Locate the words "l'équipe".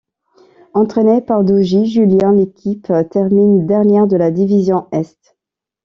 2.31-2.91